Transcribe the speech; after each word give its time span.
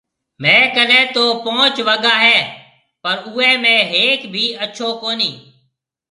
ميه 0.41 0.63
ڪنَي 0.75 1.01
تو 1.13 1.23
پونچ 1.43 1.75
وگا 1.87 2.15
هيَ 2.25 2.39
پر 3.03 3.15
اوَي 3.29 3.51
۾ 3.65 3.75
هيَڪ 3.91 4.21
بي 4.33 4.45
اڇو 4.63 4.89
ڪونَي۔ 5.01 5.31